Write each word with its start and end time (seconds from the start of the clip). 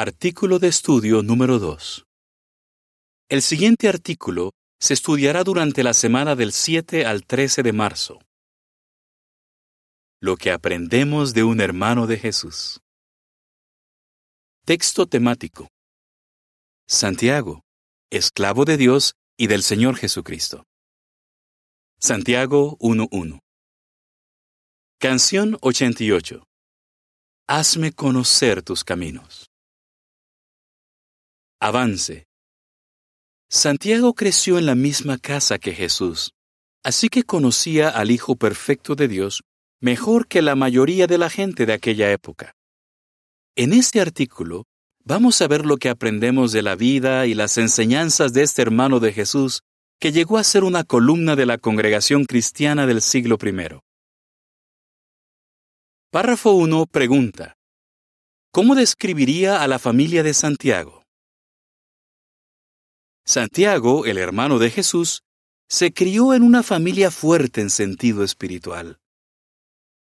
Artículo 0.00 0.60
de 0.60 0.68
estudio 0.68 1.24
número 1.24 1.58
2. 1.58 2.06
El 3.28 3.42
siguiente 3.42 3.88
artículo 3.88 4.52
se 4.78 4.94
estudiará 4.94 5.42
durante 5.42 5.82
la 5.82 5.92
semana 5.92 6.36
del 6.36 6.52
7 6.52 7.04
al 7.04 7.26
13 7.26 7.64
de 7.64 7.72
marzo. 7.72 8.20
Lo 10.20 10.36
que 10.36 10.52
aprendemos 10.52 11.34
de 11.34 11.42
un 11.42 11.60
hermano 11.60 12.06
de 12.06 12.16
Jesús. 12.16 12.78
Texto 14.64 15.08
temático. 15.08 15.66
Santiago, 16.86 17.62
esclavo 18.08 18.64
de 18.64 18.76
Dios 18.76 19.14
y 19.36 19.48
del 19.48 19.64
Señor 19.64 19.96
Jesucristo. 19.96 20.62
Santiago 21.98 22.78
1.1. 22.78 23.40
Canción 25.00 25.58
88. 25.60 26.44
Hazme 27.48 27.90
conocer 27.90 28.62
tus 28.62 28.84
caminos. 28.84 29.47
Avance. 31.60 32.28
Santiago 33.50 34.14
creció 34.14 34.58
en 34.58 34.66
la 34.66 34.76
misma 34.76 35.18
casa 35.18 35.58
que 35.58 35.72
Jesús, 35.72 36.30
así 36.84 37.08
que 37.08 37.24
conocía 37.24 37.88
al 37.88 38.12
Hijo 38.12 38.36
perfecto 38.36 38.94
de 38.94 39.08
Dios 39.08 39.42
mejor 39.80 40.28
que 40.28 40.40
la 40.40 40.54
mayoría 40.54 41.08
de 41.08 41.18
la 41.18 41.30
gente 41.30 41.66
de 41.66 41.72
aquella 41.72 42.12
época. 42.12 42.54
En 43.56 43.72
este 43.72 44.00
artículo 44.00 44.66
vamos 45.04 45.42
a 45.42 45.48
ver 45.48 45.66
lo 45.66 45.78
que 45.78 45.88
aprendemos 45.88 46.52
de 46.52 46.62
la 46.62 46.76
vida 46.76 47.26
y 47.26 47.34
las 47.34 47.58
enseñanzas 47.58 48.32
de 48.32 48.44
este 48.44 48.62
hermano 48.62 49.00
de 49.00 49.12
Jesús 49.12 49.62
que 49.98 50.12
llegó 50.12 50.38
a 50.38 50.44
ser 50.44 50.62
una 50.62 50.84
columna 50.84 51.34
de 51.34 51.46
la 51.46 51.58
congregación 51.58 52.24
cristiana 52.24 52.86
del 52.86 53.02
siglo 53.02 53.36
I. 53.42 53.80
Párrafo 56.12 56.52
1 56.52 56.86
pregunta. 56.86 57.56
¿Cómo 58.52 58.76
describiría 58.76 59.60
a 59.60 59.66
la 59.66 59.80
familia 59.80 60.22
de 60.22 60.34
Santiago? 60.34 60.97
Santiago, 63.28 64.06
el 64.06 64.16
hermano 64.16 64.58
de 64.58 64.70
Jesús, 64.70 65.22
se 65.68 65.92
crió 65.92 66.32
en 66.32 66.42
una 66.42 66.62
familia 66.62 67.10
fuerte 67.10 67.60
en 67.60 67.68
sentido 67.68 68.24
espiritual. 68.24 69.00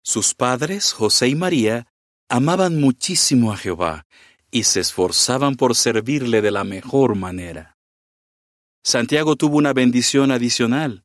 Sus 0.03 0.36
padres, 0.36 0.94
José 0.94 1.28
y 1.30 1.34
María, 1.34 1.88
amaban 2.30 2.80
muchísimo 2.80 3.52
a 3.52 3.58
Jehová 3.58 4.06
y 4.52 4.66
se 4.66 4.81
esforzaban 4.81 5.56
por 5.56 5.75
servirle 5.75 6.44
de 6.44 6.52
la 6.52 6.64
mejor 6.64 7.16
manera. 7.16 7.80
Santiago 8.84 9.36
tuvo 9.36 9.58
una 9.58 9.73
bendición 9.73 10.30
adicional. 10.30 11.03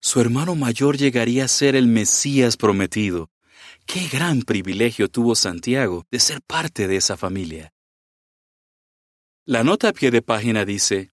Su 0.00 0.20
hermano 0.20 0.54
mayor 0.54 0.98
llegaría 0.98 1.46
a 1.46 1.48
ser 1.48 1.74
el 1.74 1.88
Mesías 1.88 2.56
prometido. 2.56 3.28
Qué 3.86 4.06
gran 4.06 4.42
privilegio 4.42 5.08
tuvo 5.08 5.34
Santiago 5.34 6.06
de 6.12 6.20
ser 6.20 6.42
parte 6.42 6.86
de 6.86 6.94
esa 6.94 7.16
familia. 7.16 7.72
La 9.46 9.64
nota 9.64 9.88
a 9.88 9.92
pie 9.92 10.12
de 10.12 10.22
página 10.22 10.64
dice, 10.64 11.10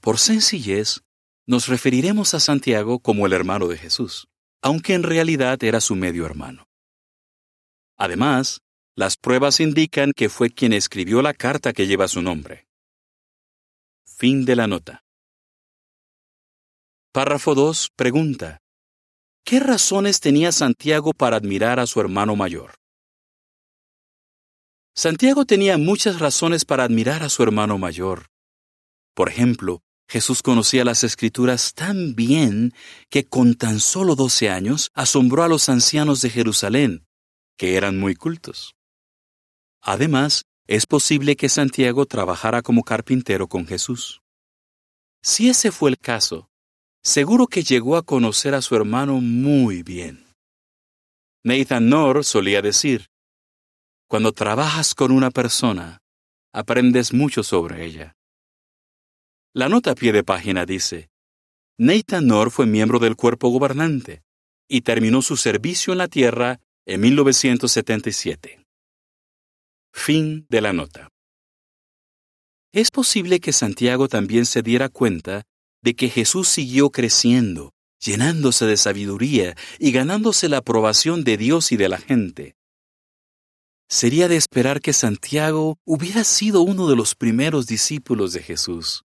por 0.00 0.18
sencillez, 0.18 1.02
nos 1.46 1.68
referiremos 1.68 2.34
a 2.34 2.40
Santiago 2.40 3.00
como 3.00 3.26
el 3.26 3.32
hermano 3.32 3.68
de 3.68 3.76
Jesús, 3.76 4.28
aunque 4.62 4.94
en 4.94 5.02
realidad 5.02 5.62
era 5.62 5.80
su 5.80 5.96
medio 5.96 6.26
hermano. 6.26 6.68
Además, 7.96 8.62
las 8.96 9.16
pruebas 9.16 9.60
indican 9.60 10.12
que 10.14 10.28
fue 10.28 10.50
quien 10.50 10.72
escribió 10.72 11.22
la 11.22 11.34
carta 11.34 11.72
que 11.72 11.86
lleva 11.86 12.08
su 12.08 12.22
nombre. 12.22 12.66
Fin 14.04 14.44
de 14.44 14.56
la 14.56 14.66
nota. 14.66 15.04
Párrafo 17.12 17.54
2 17.54 17.90
pregunta. 17.96 18.60
¿Qué 19.44 19.58
razones 19.58 20.20
tenía 20.20 20.52
Santiago 20.52 21.12
para 21.12 21.36
admirar 21.36 21.80
a 21.80 21.86
su 21.86 22.00
hermano 22.00 22.36
mayor? 22.36 22.74
Santiago 24.94 25.44
tenía 25.44 25.78
muchas 25.78 26.18
razones 26.20 26.64
para 26.64 26.84
admirar 26.84 27.22
a 27.22 27.28
su 27.28 27.42
hermano 27.42 27.78
mayor. 27.78 28.26
Por 29.14 29.28
ejemplo, 29.28 29.82
Jesús 30.10 30.42
conocía 30.42 30.84
las 30.84 31.04
escrituras 31.04 31.72
tan 31.72 32.16
bien 32.16 32.74
que 33.10 33.28
con 33.28 33.54
tan 33.54 33.78
solo 33.78 34.16
doce 34.16 34.50
años 34.50 34.90
asombró 34.92 35.44
a 35.44 35.48
los 35.48 35.68
ancianos 35.68 36.20
de 36.20 36.30
Jerusalén, 36.30 37.06
que 37.56 37.76
eran 37.76 37.96
muy 37.96 38.16
cultos. 38.16 38.74
Además, 39.80 40.46
es 40.66 40.86
posible 40.86 41.36
que 41.36 41.48
Santiago 41.48 42.06
trabajara 42.06 42.60
como 42.60 42.82
carpintero 42.82 43.46
con 43.46 43.68
Jesús. 43.68 44.20
Si 45.22 45.48
ese 45.48 45.70
fue 45.70 45.90
el 45.90 45.98
caso, 45.98 46.50
seguro 47.04 47.46
que 47.46 47.62
llegó 47.62 47.96
a 47.96 48.02
conocer 48.02 48.54
a 48.54 48.62
su 48.62 48.74
hermano 48.74 49.20
muy 49.20 49.84
bien. 49.84 50.26
Nathan 51.44 51.88
Nor 51.88 52.24
solía 52.24 52.62
decir, 52.62 53.06
Cuando 54.08 54.32
trabajas 54.32 54.92
con 54.96 55.12
una 55.12 55.30
persona, 55.30 56.00
aprendes 56.52 57.12
mucho 57.12 57.44
sobre 57.44 57.84
ella. 57.84 58.16
La 59.52 59.68
nota 59.68 59.90
a 59.90 59.94
pie 59.96 60.12
de 60.12 60.22
página 60.22 60.64
dice, 60.64 61.10
Nathan 61.76 62.28
Nor 62.28 62.52
fue 62.52 62.66
miembro 62.66 63.00
del 63.00 63.16
cuerpo 63.16 63.48
gobernante 63.48 64.22
y 64.68 64.82
terminó 64.82 65.22
su 65.22 65.36
servicio 65.36 65.92
en 65.92 65.98
la 65.98 66.06
Tierra 66.06 66.60
en 66.86 67.00
1977. 67.00 68.64
Fin 69.92 70.46
de 70.48 70.60
la 70.60 70.72
nota. 70.72 71.08
Es 72.72 72.92
posible 72.92 73.40
que 73.40 73.52
Santiago 73.52 74.06
también 74.06 74.46
se 74.46 74.62
diera 74.62 74.88
cuenta 74.88 75.42
de 75.82 75.96
que 75.96 76.08
Jesús 76.08 76.46
siguió 76.46 76.90
creciendo, 76.90 77.72
llenándose 77.98 78.66
de 78.66 78.76
sabiduría 78.76 79.56
y 79.80 79.90
ganándose 79.90 80.48
la 80.48 80.58
aprobación 80.58 81.24
de 81.24 81.36
Dios 81.36 81.72
y 81.72 81.76
de 81.76 81.88
la 81.88 81.98
gente. 81.98 82.54
Sería 83.88 84.28
de 84.28 84.36
esperar 84.36 84.80
que 84.80 84.92
Santiago 84.92 85.78
hubiera 85.84 86.22
sido 86.22 86.62
uno 86.62 86.88
de 86.88 86.94
los 86.94 87.16
primeros 87.16 87.66
discípulos 87.66 88.32
de 88.32 88.44
Jesús. 88.44 89.02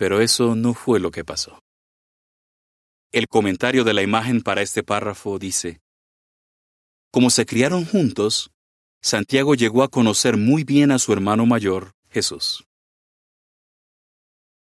Pero 0.00 0.22
eso 0.22 0.54
no 0.56 0.72
fue 0.72 0.98
lo 0.98 1.10
que 1.10 1.26
pasó. 1.26 1.62
El 3.12 3.28
comentario 3.28 3.84
de 3.84 3.92
la 3.92 4.00
imagen 4.00 4.40
para 4.40 4.62
este 4.62 4.82
párrafo 4.82 5.38
dice, 5.38 5.82
Como 7.12 7.28
se 7.28 7.44
criaron 7.44 7.84
juntos, 7.84 8.50
Santiago 9.02 9.54
llegó 9.54 9.82
a 9.82 9.88
conocer 9.88 10.38
muy 10.38 10.64
bien 10.64 10.90
a 10.90 10.98
su 10.98 11.12
hermano 11.12 11.44
mayor, 11.44 11.92
Jesús. 12.08 12.64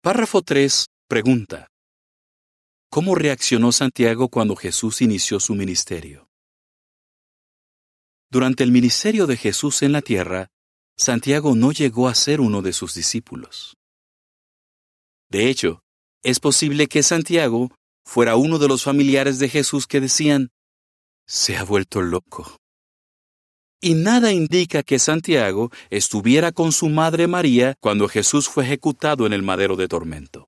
Párrafo 0.01 0.41
3 0.41 0.85
pregunta, 1.09 1.67
¿Cómo 2.89 3.13
reaccionó 3.13 3.73
Santiago 3.73 4.29
cuando 4.29 4.55
Jesús 4.55 5.01
inició 5.01 5.41
su 5.41 5.53
ministerio? 5.53 6.29
Durante 8.31 8.63
el 8.63 8.71
ministerio 8.71 9.27
de 9.27 9.35
Jesús 9.35 9.81
en 9.81 9.91
la 9.91 10.01
tierra, 10.01 10.47
Santiago 10.95 11.55
no 11.55 11.73
llegó 11.73 12.07
a 12.07 12.15
ser 12.15 12.39
uno 12.39 12.61
de 12.61 12.71
sus 12.71 12.95
discípulos. 12.95 13.75
De 15.29 15.49
hecho, 15.49 15.81
es 16.23 16.39
posible 16.39 16.87
que 16.87 17.03
Santiago 17.03 17.71
fuera 18.05 18.35
uno 18.35 18.59
de 18.59 18.67
los 18.67 18.83
familiares 18.83 19.39
de 19.39 19.49
Jesús 19.49 19.87
que 19.87 19.99
decían, 19.99 20.51
se 21.27 21.57
ha 21.57 21.63
vuelto 21.63 22.01
loco. 22.01 22.57
Y 23.81 23.95
nada 23.95 24.31
indica 24.31 24.83
que 24.83 24.99
Santiago 24.99 25.71
estuviera 25.89 26.51
con 26.51 26.71
su 26.71 26.89
madre 26.89 27.27
María 27.27 27.75
cuando 27.79 28.07
Jesús 28.07 28.47
fue 28.47 28.63
ejecutado 28.63 29.25
en 29.25 29.33
el 29.33 29.43
madero 29.43 29.75
de 29.75 29.87
tormento. 29.87 30.47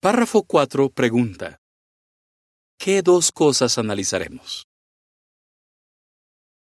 Párrafo 0.00 0.42
4 0.42 0.90
pregunta, 0.90 1.60
¿qué 2.78 3.02
dos 3.02 3.32
cosas 3.32 3.78
analizaremos? 3.78 4.66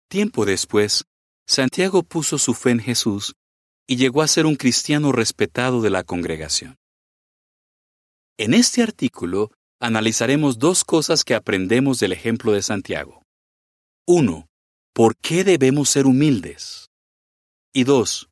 Tiempo 0.07 0.45
después, 0.45 1.03
Santiago 1.45 2.03
puso 2.03 2.37
su 2.37 2.53
fe 2.53 2.71
en 2.71 2.79
Jesús 2.79 3.35
y 3.87 3.97
llegó 3.97 4.21
a 4.21 4.27
ser 4.27 4.45
un 4.45 4.55
cristiano 4.55 5.11
respetado 5.11 5.81
de 5.81 5.89
la 5.89 6.03
congregación. 6.03 6.77
En 8.37 8.53
este 8.53 8.81
artículo 8.81 9.51
analizaremos 9.79 10.57
dos 10.57 10.83
cosas 10.83 11.23
que 11.23 11.35
aprendemos 11.35 11.99
del 11.99 12.11
ejemplo 12.11 12.51
de 12.51 12.61
Santiago. 12.61 13.23
Uno, 14.07 14.47
¿por 14.93 15.15
qué 15.17 15.43
debemos 15.43 15.89
ser 15.89 16.05
humildes? 16.05 16.89
Y 17.73 17.83
dos, 17.83 18.29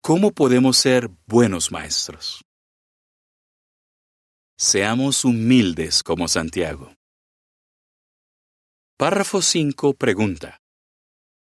¿cómo 0.00 0.32
podemos 0.32 0.76
ser 0.76 1.10
buenos 1.26 1.72
maestros? 1.72 2.42
Seamos 4.58 5.24
humildes 5.24 6.02
como 6.02 6.28
Santiago. 6.28 6.94
Párrafo 8.96 9.42
5 9.42 9.92
pregunta. 9.94 10.62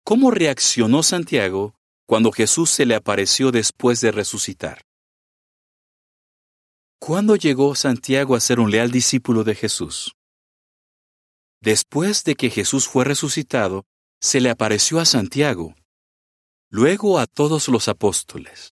¿Cómo 0.03 0.29
reaccionó 0.29 1.01
Santiago 1.01 1.78
cuando 2.09 2.31
Jesús 2.31 2.71
se 2.71 2.87
le 2.87 2.95
apareció 2.95 3.51
después 3.51 4.01
de 4.01 4.11
resucitar. 4.11 4.81
¿Cuándo 6.99 7.35
llegó 7.35 7.75
Santiago 7.75 8.35
a 8.35 8.39
ser 8.39 8.59
un 8.59 8.71
leal 8.71 8.89
discípulo 8.89 9.43
de 9.43 9.53
Jesús? 9.53 10.15
Después 11.61 12.23
de 12.23 12.33
que 12.33 12.49
Jesús 12.49 12.87
fue 12.87 13.05
resucitado, 13.05 13.85
se 14.19 14.41
le 14.41 14.49
apareció 14.49 14.99
a 14.99 15.05
Santiago, 15.05 15.75
luego 16.71 17.19
a 17.19 17.27
todos 17.27 17.67
los 17.67 17.87
apóstoles. 17.87 18.73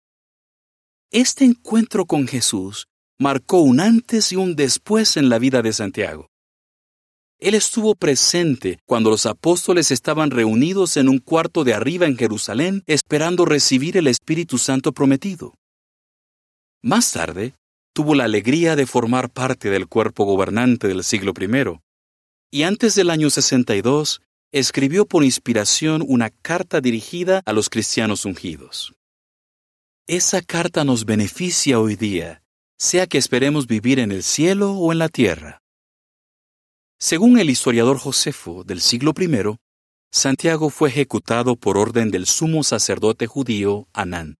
Este 1.10 1.46
encuentro 1.46 2.06
con 2.06 2.28
Jesús 2.28 2.90
marcó 3.18 3.62
un 3.62 3.80
antes 3.80 4.34
y 4.34 4.36
un 4.36 4.58
después 4.58 5.16
en 5.16 5.30
la 5.30 5.40
vida 5.40 5.62
de 5.62 5.72
Santiago. 5.72 6.31
Él 7.42 7.56
estuvo 7.56 7.96
presente 7.96 8.78
cuando 8.86 9.10
los 9.10 9.26
apóstoles 9.26 9.90
estaban 9.90 10.30
reunidos 10.30 10.96
en 10.96 11.10
un 11.10 11.18
cuarto 11.18 11.64
de 11.64 11.74
arriba 11.74 12.06
en 12.06 12.16
Jerusalén 12.16 12.84
esperando 12.86 13.46
recibir 13.46 13.98
el 13.98 14.06
Espíritu 14.06 14.60
Santo 14.60 14.92
prometido. 14.92 15.56
Más 16.84 17.12
tarde, 17.12 17.56
tuvo 17.94 18.14
la 18.14 18.26
alegría 18.26 18.76
de 18.76 18.86
formar 18.86 19.32
parte 19.32 19.72
del 19.72 19.88
cuerpo 19.88 20.24
gobernante 20.24 20.88
del 20.88 21.04
siglo 21.04 21.34
I, 21.40 21.80
y 22.52 22.64
antes 22.64 22.94
del 22.94 23.10
año 23.10 23.32
62 23.32 24.22
escribió 24.52 25.08
por 25.08 25.24
inspiración 25.24 26.04
una 26.08 26.30
carta 26.30 26.80
dirigida 26.80 27.42
a 27.46 27.54
los 27.54 27.70
cristianos 27.70 28.24
ungidos. 28.24 28.94
Esa 30.08 30.44
carta 30.44 30.84
nos 30.84 31.06
beneficia 31.06 31.80
hoy 31.80 31.96
día, 31.96 32.44
sea 32.78 33.08
que 33.08 33.18
esperemos 33.18 33.66
vivir 33.66 33.98
en 33.98 34.12
el 34.12 34.22
cielo 34.22 34.74
o 34.74 34.92
en 34.92 35.00
la 35.00 35.10
tierra. 35.10 35.61
Según 37.02 37.40
el 37.40 37.50
historiador 37.50 37.98
Josefo 37.98 38.64
del 38.64 38.80
siglo 38.80 39.12
I, 39.18 39.58
Santiago 40.12 40.70
fue 40.70 40.90
ejecutado 40.90 41.56
por 41.56 41.76
orden 41.76 42.12
del 42.12 42.28
sumo 42.28 42.64
sacerdote 42.64 43.26
judío 43.26 43.88
Anán. 43.92 44.38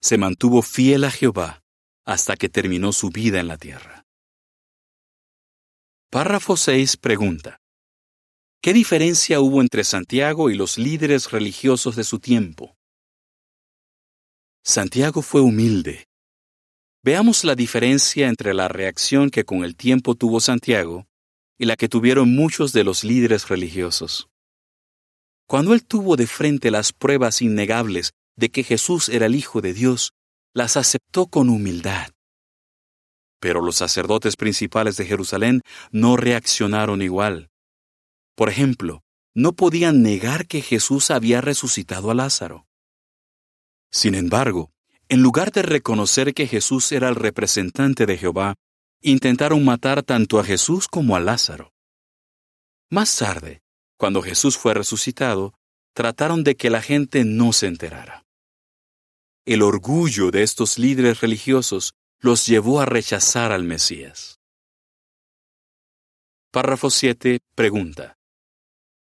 Se 0.00 0.16
mantuvo 0.16 0.62
fiel 0.62 1.04
a 1.04 1.10
Jehová 1.10 1.62
hasta 2.06 2.34
que 2.34 2.48
terminó 2.48 2.94
su 2.94 3.10
vida 3.10 3.40
en 3.40 3.48
la 3.48 3.58
tierra. 3.58 4.06
Párrafo 6.10 6.56
6 6.56 6.96
pregunta. 6.96 7.58
¿Qué 8.62 8.72
diferencia 8.72 9.40
hubo 9.40 9.60
entre 9.60 9.84
Santiago 9.84 10.48
y 10.48 10.56
los 10.56 10.78
líderes 10.78 11.30
religiosos 11.30 11.94
de 11.94 12.04
su 12.04 12.20
tiempo? 12.20 12.74
Santiago 14.64 15.20
fue 15.20 15.42
humilde. 15.42 16.06
Veamos 17.04 17.42
la 17.42 17.56
diferencia 17.56 18.28
entre 18.28 18.54
la 18.54 18.68
reacción 18.68 19.30
que 19.30 19.44
con 19.44 19.64
el 19.64 19.74
tiempo 19.74 20.14
tuvo 20.14 20.38
Santiago 20.38 21.08
y 21.58 21.64
la 21.64 21.74
que 21.74 21.88
tuvieron 21.88 22.34
muchos 22.34 22.72
de 22.72 22.84
los 22.84 23.02
líderes 23.02 23.48
religiosos. 23.48 24.28
Cuando 25.48 25.74
él 25.74 25.84
tuvo 25.84 26.14
de 26.14 26.28
frente 26.28 26.70
las 26.70 26.92
pruebas 26.92 27.42
innegables 27.42 28.12
de 28.36 28.50
que 28.50 28.62
Jesús 28.62 29.08
era 29.08 29.26
el 29.26 29.34
Hijo 29.34 29.60
de 29.60 29.74
Dios, 29.74 30.12
las 30.54 30.76
aceptó 30.76 31.26
con 31.26 31.48
humildad. 31.48 32.12
Pero 33.40 33.60
los 33.60 33.76
sacerdotes 33.76 34.36
principales 34.36 34.96
de 34.96 35.04
Jerusalén 35.04 35.62
no 35.90 36.16
reaccionaron 36.16 37.02
igual. 37.02 37.50
Por 38.36 38.48
ejemplo, 38.48 39.02
no 39.34 39.54
podían 39.54 40.02
negar 40.02 40.46
que 40.46 40.62
Jesús 40.62 41.10
había 41.10 41.40
resucitado 41.40 42.12
a 42.12 42.14
Lázaro. 42.14 42.66
Sin 43.90 44.14
embargo, 44.14 44.70
en 45.12 45.20
lugar 45.20 45.52
de 45.52 45.60
reconocer 45.60 46.32
que 46.32 46.46
Jesús 46.46 46.90
era 46.90 47.10
el 47.10 47.16
representante 47.16 48.06
de 48.06 48.16
Jehová, 48.16 48.54
intentaron 49.02 49.62
matar 49.62 50.02
tanto 50.02 50.40
a 50.40 50.42
Jesús 50.42 50.88
como 50.88 51.14
a 51.14 51.20
Lázaro. 51.20 51.74
Más 52.88 53.14
tarde, 53.18 53.60
cuando 53.98 54.22
Jesús 54.22 54.56
fue 54.56 54.72
resucitado, 54.72 55.52
trataron 55.92 56.44
de 56.44 56.56
que 56.56 56.70
la 56.70 56.80
gente 56.80 57.26
no 57.26 57.52
se 57.52 57.66
enterara. 57.66 58.24
El 59.44 59.60
orgullo 59.60 60.30
de 60.30 60.44
estos 60.44 60.78
líderes 60.78 61.20
religiosos 61.20 61.92
los 62.18 62.46
llevó 62.46 62.80
a 62.80 62.86
rechazar 62.86 63.52
al 63.52 63.64
Mesías. 63.64 64.40
Párrafo 66.50 66.88
7. 66.88 67.40
Pregunta. 67.54 68.16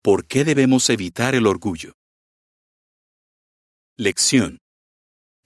¿Por 0.04 0.28
qué 0.28 0.46
debemos 0.46 0.88
evitar 0.92 1.34
el 1.34 1.48
orgullo? 1.48 1.94
Lección. 3.98 4.60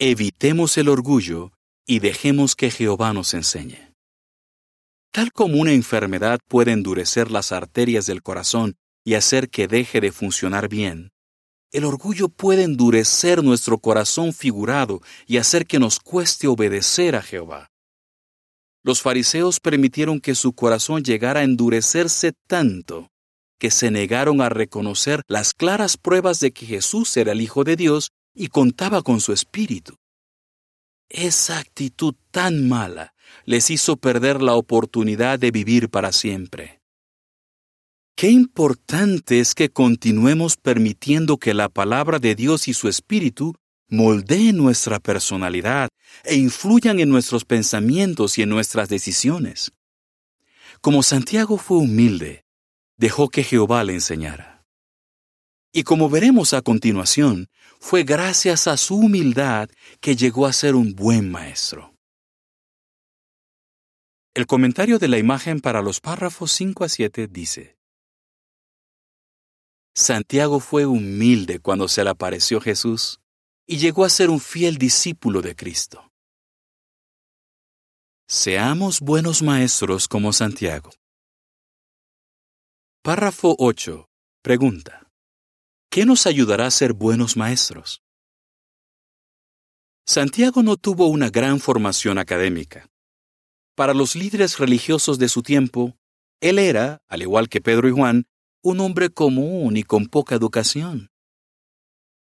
Evitemos 0.02 0.78
el 0.78 0.88
orgullo 0.88 1.52
y 1.86 2.00
dejemos 2.00 2.56
que 2.56 2.72
Jehová 2.72 3.12
nos 3.12 3.34
enseñe. 3.34 3.94
Tal 5.12 5.34
como 5.34 5.60
una 5.60 5.74
enfermedad 5.74 6.40
puede 6.48 6.72
endurecer 6.72 7.30
las 7.30 7.52
arterias 7.52 8.06
del 8.06 8.24
corazón 8.24 8.78
y 9.04 9.16
hacer 9.16 9.50
que 9.50 9.68
deje 9.68 10.00
de 10.00 10.14
funcionar 10.14 10.70
bien, 10.70 11.10
el 11.74 11.84
orgullo 11.84 12.30
puede 12.30 12.64
endurecer 12.64 13.44
nuestro 13.44 13.78
corazón 13.78 14.32
figurado 14.32 15.02
y 15.28 15.36
hacer 15.36 15.66
que 15.66 15.80
nos 15.80 16.00
cueste 16.00 16.48
obedecer 16.48 17.18
a 17.18 17.22
Jehová. 17.22 17.68
Los 18.86 19.02
fariseos 19.02 19.60
permitieron 19.60 20.22
que 20.22 20.34
su 20.34 20.54
corazón 20.54 21.04
llegara 21.04 21.42
a 21.42 21.44
endurecerse 21.44 22.32
tanto 22.48 23.10
que 23.60 23.70
se 23.70 23.92
negaron 23.92 24.40
a 24.40 24.48
reconocer 24.48 25.24
las 25.28 25.54
claras 25.54 25.98
pruebas 25.98 26.40
de 26.40 26.52
que 26.52 26.66
Jesús 26.66 27.18
era 27.18 27.34
el 27.34 27.42
Hijo 27.42 27.66
de 27.66 27.76
Dios 27.76 28.12
y 28.40 28.48
contaba 28.48 29.02
con 29.02 29.20
su 29.20 29.34
Espíritu. 29.34 29.98
Esa 31.10 31.60
actitud 31.60 32.16
tan 32.32 32.70
mala 32.70 33.14
les 33.44 33.70
hizo 33.70 33.98
perder 33.98 34.42
la 34.42 34.56
oportunidad 34.56 35.38
de 35.38 35.52
vivir 35.52 35.90
para 35.90 36.14
siempre. 36.14 36.80
Qué 38.16 38.30
importante 38.30 39.42
es 39.42 39.54
que 39.56 39.70
continuemos 39.70 40.56
permitiendo 40.56 41.36
que 41.36 41.54
la 41.54 41.68
palabra 41.68 42.18
de 42.20 42.34
Dios 42.34 42.70
y 42.70 42.74
su 42.74 42.88
Espíritu 42.88 43.56
moldeen 43.90 44.56
nuestra 44.56 45.00
personalidad 45.00 45.90
e 46.24 46.36
influyan 46.36 47.02
en 47.02 47.10
nuestros 47.10 47.44
pensamientos 47.44 48.38
y 48.38 48.44
en 48.44 48.50
nuestras 48.50 48.88
decisiones. 48.88 49.74
Como 50.80 51.04
Santiago 51.04 51.58
fue 51.58 51.80
humilde, 51.80 52.46
dejó 52.96 53.28
que 53.28 53.44
Jehová 53.44 53.84
le 53.84 53.96
enseñara. 53.96 54.59
Y 55.72 55.84
como 55.84 56.10
veremos 56.10 56.54
a 56.54 56.62
continuación, 56.62 57.48
fue 57.80 58.04
gracias 58.04 58.68
a 58.68 58.76
su 58.76 58.98
humildad 58.98 59.70
que 60.02 60.16
llegó 60.16 60.48
a 60.48 60.54
ser 60.54 60.76
un 60.76 60.96
buen 60.96 61.30
maestro. 61.30 61.94
El 64.34 64.48
comentario 64.48 65.00
de 65.00 65.08
la 65.08 65.18
imagen 65.18 65.60
para 65.60 65.82
los 65.82 66.00
párrafos 66.00 66.52
5 66.54 66.84
a 66.84 66.90
7 66.90 67.28
dice, 67.28 67.78
Santiago 69.96 70.60
fue 70.60 70.86
humilde 70.86 71.60
cuando 71.60 71.88
se 71.88 72.04
le 72.04 72.10
apareció 72.12 72.62
Jesús 72.62 73.20
y 73.68 73.78
llegó 73.78 74.06
a 74.06 74.10
ser 74.10 74.30
un 74.30 74.40
fiel 74.40 74.78
discípulo 74.78 75.42
de 75.42 75.56
Cristo. 75.56 76.10
Seamos 78.28 79.02
buenos 79.02 79.42
maestros 79.42 80.08
como 80.08 80.32
Santiago. 80.32 80.92
Párrafo 83.04 83.56
8. 83.58 84.08
Pregunta. 84.42 85.09
¿Qué 85.92 86.06
nos 86.06 86.28
ayudará 86.28 86.68
a 86.68 86.72
ser 86.72 86.94
buenos 86.94 87.36
maestros? 87.36 88.04
Santiago 90.06 90.62
no 90.62 90.78
tuvo 90.78 91.08
una 91.08 91.30
gran 91.30 91.60
formación 91.60 92.18
académica. 92.18 92.90
Para 93.76 93.94
los 93.94 94.16
líderes 94.16 94.60
religiosos 94.60 95.18
de 95.18 95.30
su 95.30 95.42
tiempo, 95.42 95.98
él 96.42 96.60
era, 96.60 97.02
al 97.08 97.22
igual 97.22 97.50
que 97.50 97.62
Pedro 97.62 97.88
y 97.88 97.92
Juan, 97.92 98.28
un 98.62 98.80
hombre 98.82 99.10
común 99.10 99.78
y 99.78 99.84
con 99.84 100.06
poca 100.06 100.36
educación. 100.36 101.10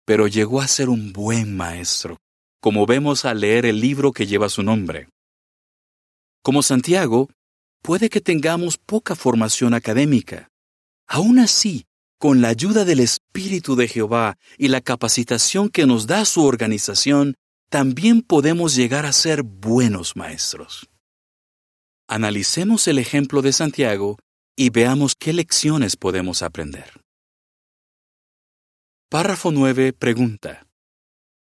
Pero 0.06 0.28
llegó 0.28 0.60
a 0.60 0.68
ser 0.68 0.88
un 0.88 1.12
buen 1.12 1.56
maestro, 1.56 2.18
como 2.60 2.86
vemos 2.86 3.24
al 3.24 3.40
leer 3.40 3.66
el 3.66 3.80
libro 3.80 4.12
que 4.12 4.26
lleva 4.26 4.48
su 4.48 4.62
nombre. 4.62 5.08
Como 6.42 6.62
Santiago, 6.62 7.28
puede 7.82 8.08
que 8.08 8.20
tengamos 8.20 8.78
poca 8.78 9.14
formación 9.14 9.74
académica, 9.74 10.48
Aún 11.10 11.38
así, 11.38 11.86
con 12.18 12.40
la 12.40 12.48
ayuda 12.48 12.84
del 12.84 13.00
Espíritu 13.00 13.76
de 13.76 13.88
Jehová 13.88 14.36
y 14.58 14.68
la 14.68 14.80
capacitación 14.80 15.68
que 15.68 15.86
nos 15.86 16.06
da 16.06 16.24
su 16.24 16.44
organización, 16.44 17.34
también 17.70 18.22
podemos 18.22 18.74
llegar 18.74 19.06
a 19.06 19.12
ser 19.12 19.42
buenos 19.42 20.16
maestros. 20.16 20.88
Analicemos 22.08 22.88
el 22.88 22.98
ejemplo 22.98 23.42
de 23.42 23.52
Santiago 23.52 24.18
y 24.56 24.70
veamos 24.70 25.14
qué 25.14 25.32
lecciones 25.32 25.96
podemos 25.96 26.42
aprender. 26.42 26.90
Párrafo 29.10 29.52
9 29.52 29.92
pregunta. 29.92 30.66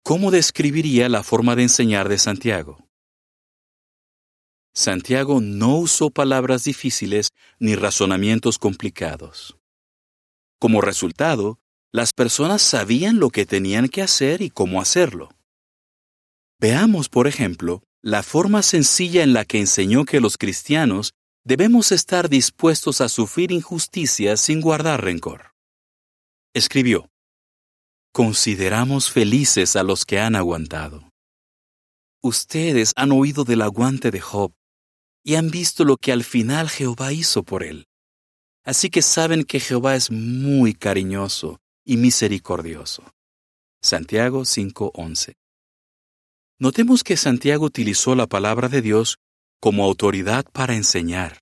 ¿Cómo 0.03 0.31
describiría 0.31 1.09
la 1.09 1.23
forma 1.23 1.55
de 1.55 1.63
enseñar 1.63 2.07
de 2.09 2.17
Santiago? 2.17 2.85
Santiago 4.73 5.41
no 5.41 5.77
usó 5.77 6.09
palabras 6.09 6.63
difíciles 6.63 7.29
ni 7.59 7.75
razonamientos 7.75 8.59
complicados. 8.59 9.58
Como 10.59 10.81
resultado, 10.81 11.57
las 11.91 12.13
personas 12.13 12.61
sabían 12.61 13.19
lo 13.19 13.29
que 13.29 13.45
tenían 13.45 13.87
que 13.87 14.01
hacer 14.01 14.41
y 14.41 14.49
cómo 14.49 14.81
hacerlo. 14.81 15.29
Veamos, 16.59 17.07
por 17.07 17.27
ejemplo, 17.27 17.81
la 18.01 18.23
forma 18.23 18.61
sencilla 18.61 19.23
en 19.23 19.33
la 19.33 19.45
que 19.45 19.59
enseñó 19.59 20.05
que 20.05 20.19
los 20.19 20.37
cristianos 20.37 21.13
debemos 21.45 21.91
estar 21.91 22.29
dispuestos 22.29 23.01
a 23.01 23.09
sufrir 23.09 23.51
injusticias 23.51 24.41
sin 24.41 24.61
guardar 24.61 25.03
rencor. 25.03 25.53
Escribió, 26.53 27.09
Consideramos 28.11 29.11
felices 29.11 29.75
a 29.75 29.83
los 29.83 30.03
que 30.03 30.19
han 30.19 30.35
aguantado. 30.35 31.09
Ustedes 32.21 32.91
han 32.95 33.11
oído 33.11 33.45
del 33.45 33.61
aguante 33.61 34.11
de 34.11 34.19
Job 34.19 34.51
y 35.23 35.35
han 35.35 35.51
visto 35.51 35.85
lo 35.85 35.95
que 35.95 36.11
al 36.11 36.23
final 36.23 36.69
Jehová 36.69 37.13
hizo 37.13 37.43
por 37.43 37.63
él. 37.63 37.88
Así 38.69 38.91
que 38.91 39.01
saben 39.01 39.45
que 39.45 39.59
Jehová 39.59 39.95
es 39.95 40.11
muy 40.11 40.75
cariñoso 40.75 41.59
y 41.83 41.97
misericordioso. 41.97 43.01
Santiago 43.81 44.45
5:11. 44.45 45.33
Notemos 46.59 47.03
que 47.03 47.17
Santiago 47.17 47.65
utilizó 47.65 48.13
la 48.13 48.27
palabra 48.27 48.69
de 48.69 48.83
Dios 48.83 49.17
como 49.59 49.85
autoridad 49.85 50.45
para 50.53 50.75
enseñar. 50.75 51.39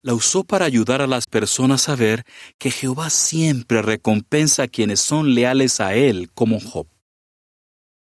la 0.00 0.14
usó 0.14 0.44
para 0.44 0.66
ayudar 0.66 1.00
a 1.00 1.08
las 1.08 1.26
personas 1.26 1.88
a 1.88 1.96
ver 1.96 2.24
que 2.58 2.70
Jehová 2.70 3.08
siempre 3.10 3.80
recompensa 3.82 4.64
a 4.64 4.68
quienes 4.68 5.00
son 5.00 5.34
leales 5.34 5.80
a 5.80 5.94
Él, 5.94 6.30
como 6.34 6.60
Job. 6.60 6.86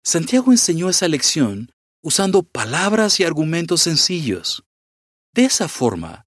Santiago 0.04 0.52
enseñó 0.52 0.90
esa 0.90 1.08
lección 1.10 1.74
usando 2.02 2.42
palabras 2.42 3.20
y 3.20 3.24
argumentos 3.26 3.82
sencillos. 3.82 4.64
De 5.34 5.44
esa 5.44 5.68
forma, 5.68 6.26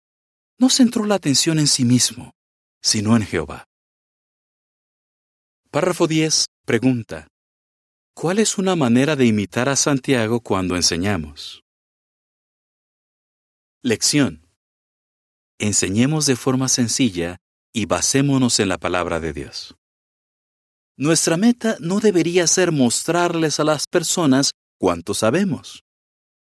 no 0.59 0.71
centró 0.71 1.05
la 1.05 1.17
atención 1.17 1.59
en 1.59 1.67
sí 1.67 1.85
mismo, 1.85 2.33
sino 2.83 3.17
en 3.17 3.25
Jehová. 3.25 3.65
Párrafo 5.71 6.07
10. 6.07 6.47
Pregunta. 6.65 7.29
¿Cuál 8.15 8.39
es 8.39 8.59
una 8.59 8.77
manera 8.77 9.17
de 9.17 9.27
imitar 9.27 9.69
a 9.69 9.77
Santiago 9.77 10.41
cuando 10.41 10.77
enseñamos? 10.77 11.63
Lección. 13.83 14.47
Enseñemos 15.59 16.27
de 16.27 16.37
forma 16.37 16.69
sencilla 16.69 17.39
y 17.73 17.87
basémonos 17.87 18.61
en 18.61 18.69
la 18.69 18.79
palabra 18.79 19.19
de 19.19 19.33
Dios. 19.33 19.75
Nuestra 20.97 21.37
meta 21.37 21.77
no 21.81 21.99
debería 21.99 22.47
ser 22.47 22.71
mostrarles 22.71 23.59
a 23.59 23.65
las 23.65 23.87
personas 23.89 24.53
cuánto 24.79 25.13
sabemos, 25.13 25.83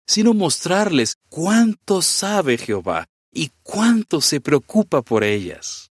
sino 0.07 0.33
mostrarles 0.33 1.15
cuánto 1.27 2.01
sabe 2.01 2.57
Jehová 2.57 3.05
y 3.31 3.51
cuánto 3.63 4.21
se 4.21 4.41
preocupa 4.41 5.01
por 5.01 5.23
ellas. 5.23 5.91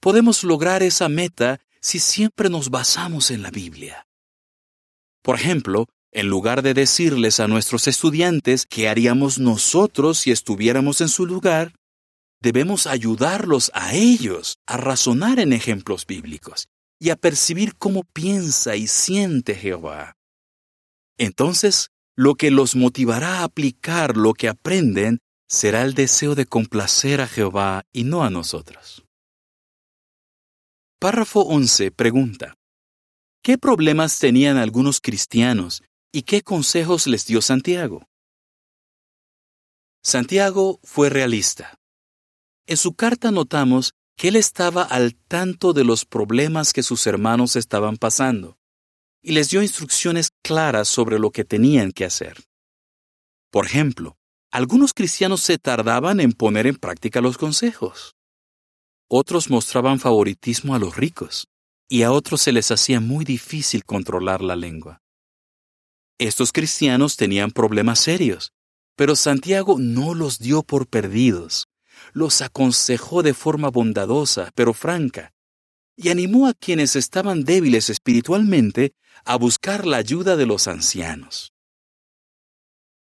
Podemos 0.00 0.44
lograr 0.44 0.82
esa 0.82 1.08
meta 1.08 1.60
si 1.80 1.98
siempre 1.98 2.48
nos 2.48 2.70
basamos 2.70 3.30
en 3.30 3.42
la 3.42 3.50
Biblia. 3.50 4.06
Por 5.22 5.36
ejemplo, 5.36 5.86
en 6.12 6.28
lugar 6.28 6.62
de 6.62 6.74
decirles 6.74 7.40
a 7.40 7.48
nuestros 7.48 7.88
estudiantes 7.88 8.66
qué 8.66 8.88
haríamos 8.88 9.38
nosotros 9.38 10.18
si 10.18 10.30
estuviéramos 10.30 11.00
en 11.00 11.08
su 11.08 11.26
lugar, 11.26 11.74
debemos 12.40 12.86
ayudarlos 12.86 13.70
a 13.74 13.94
ellos 13.94 14.58
a 14.66 14.76
razonar 14.76 15.40
en 15.40 15.52
ejemplos 15.52 16.06
bíblicos 16.06 16.68
y 17.00 17.10
a 17.10 17.16
percibir 17.16 17.74
cómo 17.76 18.04
piensa 18.04 18.76
y 18.76 18.86
siente 18.86 19.54
Jehová. 19.54 20.16
Entonces, 21.18 21.90
lo 22.16 22.34
que 22.34 22.50
los 22.50 22.76
motivará 22.76 23.40
a 23.40 23.44
aplicar 23.44 24.16
lo 24.16 24.34
que 24.34 24.48
aprenden 24.48 25.20
será 25.48 25.82
el 25.82 25.94
deseo 25.94 26.34
de 26.34 26.46
complacer 26.46 27.20
a 27.20 27.28
Jehová 27.28 27.86
y 27.92 28.04
no 28.04 28.24
a 28.24 28.30
nosotros. 28.30 29.04
Párrafo 30.98 31.40
11 31.42 31.90
pregunta, 31.90 32.54
¿qué 33.42 33.58
problemas 33.58 34.18
tenían 34.18 34.56
algunos 34.56 35.00
cristianos 35.00 35.82
y 36.12 36.22
qué 36.22 36.42
consejos 36.42 37.06
les 37.06 37.26
dio 37.26 37.42
Santiago? 37.42 38.06
Santiago 40.02 40.80
fue 40.82 41.10
realista. 41.10 41.78
En 42.66 42.76
su 42.76 42.94
carta 42.94 43.30
notamos 43.30 43.94
que 44.16 44.28
él 44.28 44.36
estaba 44.36 44.82
al 44.82 45.14
tanto 45.14 45.72
de 45.72 45.84
los 45.84 46.04
problemas 46.04 46.72
que 46.72 46.82
sus 46.82 47.06
hermanos 47.06 47.56
estaban 47.56 47.96
pasando 47.96 48.58
y 49.22 49.32
les 49.32 49.50
dio 49.50 49.62
instrucciones 49.62 50.30
claras 50.42 50.88
sobre 50.88 51.18
lo 51.18 51.30
que 51.30 51.44
tenían 51.44 51.92
que 51.92 52.04
hacer. 52.04 52.44
Por 53.50 53.66
ejemplo, 53.66 54.16
algunos 54.54 54.94
cristianos 54.94 55.40
se 55.40 55.58
tardaban 55.58 56.20
en 56.20 56.32
poner 56.32 56.68
en 56.68 56.76
práctica 56.76 57.20
los 57.20 57.38
consejos. 57.38 58.14
Otros 59.08 59.50
mostraban 59.50 59.98
favoritismo 59.98 60.74
a 60.74 60.78
los 60.78 60.96
ricos 60.96 61.48
y 61.88 62.04
a 62.04 62.12
otros 62.12 62.40
se 62.40 62.52
les 62.52 62.70
hacía 62.70 63.00
muy 63.00 63.24
difícil 63.24 63.84
controlar 63.84 64.42
la 64.42 64.54
lengua. 64.54 65.02
Estos 66.18 66.52
cristianos 66.52 67.16
tenían 67.16 67.50
problemas 67.50 67.98
serios, 67.98 68.52
pero 68.96 69.16
Santiago 69.16 69.76
no 69.80 70.14
los 70.14 70.38
dio 70.38 70.62
por 70.62 70.86
perdidos 70.86 71.66
los 72.12 72.42
aconsejó 72.42 73.22
de 73.22 73.34
forma 73.34 73.70
bondadosa, 73.70 74.50
pero 74.54 74.74
franca, 74.74 75.32
y 75.96 76.08
animó 76.08 76.46
a 76.46 76.54
quienes 76.54 76.96
estaban 76.96 77.44
débiles 77.44 77.88
espiritualmente 77.90 78.94
a 79.24 79.36
buscar 79.36 79.86
la 79.86 79.96
ayuda 79.96 80.36
de 80.36 80.46
los 80.46 80.68
ancianos. 80.68 81.53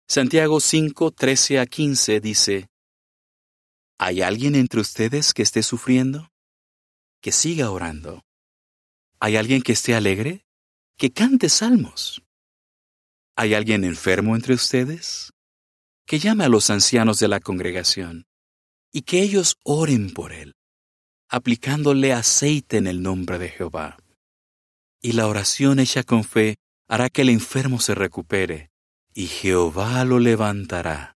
Santiago 0.09 0.61
5, 0.61 1.11
13 1.11 1.59
a 1.59 1.65
15 1.65 2.21
dice, 2.21 2.69
¿Hay 3.99 4.21
alguien 4.21 4.55
entre 4.55 4.79
ustedes 4.79 5.33
que 5.33 5.41
esté 5.41 5.63
sufriendo? 5.63 6.29
Que 7.21 7.33
siga 7.33 7.71
orando. 7.71 8.23
¿Hay 9.19 9.35
alguien 9.35 9.61
que 9.61 9.73
esté 9.73 9.95
alegre? 9.95 10.45
Que 10.97 11.11
cante 11.11 11.49
salmos. 11.49 12.23
¿Hay 13.35 13.53
alguien 13.53 13.83
enfermo 13.83 14.37
entre 14.37 14.53
ustedes? 14.53 15.33
Que 16.05 16.19
llame 16.19 16.45
a 16.45 16.49
los 16.49 16.69
ancianos 16.69 17.19
de 17.19 17.27
la 17.27 17.41
congregación 17.41 18.27
y 18.93 19.01
que 19.01 19.21
ellos 19.21 19.57
oren 19.65 20.13
por 20.13 20.31
él, 20.31 20.55
aplicándole 21.27 22.13
aceite 22.13 22.77
en 22.77 22.87
el 22.87 23.01
nombre 23.01 23.39
de 23.39 23.49
Jehová. 23.49 23.97
Y 25.01 25.11
la 25.11 25.27
oración 25.27 25.79
hecha 25.79 26.03
con 26.03 26.23
fe 26.23 26.55
hará 26.87 27.09
que 27.09 27.23
el 27.23 27.29
enfermo 27.29 27.81
se 27.81 27.93
recupere, 27.93 28.71
y 29.17 29.25
Jehová 29.25 30.05
lo 30.05 30.19
levantará. 30.19 31.17